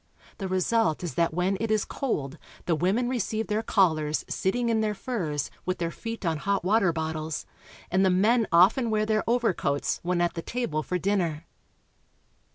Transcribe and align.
The 0.39 0.47
result 0.47 1.03
is 1.03 1.13
that 1.13 1.31
when 1.31 1.57
it 1.59 1.69
is 1.69 1.85
cold 1.85 2.39
the 2.65 2.73
women 2.73 3.07
receive 3.07 3.45
their 3.45 3.61
callers 3.61 4.25
sitting 4.27 4.69
in 4.69 4.81
their 4.81 4.95
furs, 4.95 5.51
with 5.63 5.77
their 5.77 5.91
feet 5.91 6.25
on 6.25 6.37
hot 6.37 6.63
water 6.65 6.91
bottles, 6.91 7.45
and 7.91 8.03
the 8.03 8.09
men 8.09 8.47
often 8.51 8.89
wear 8.89 9.05
their 9.05 9.23
overcoats 9.29 9.99
when 10.01 10.19
at 10.19 10.33
the 10.33 10.41
table 10.41 10.81
for 10.81 10.97
dinner. 10.97 11.45